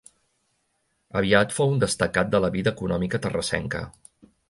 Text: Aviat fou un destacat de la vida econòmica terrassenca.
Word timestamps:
Aviat 1.21 1.53
fou 1.59 1.71
un 1.75 1.83
destacat 1.85 2.35
de 2.35 2.43
la 2.47 2.53
vida 2.59 2.77
econòmica 2.77 3.25
terrassenca. 3.27 3.89